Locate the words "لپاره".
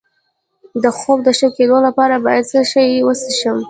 1.87-2.15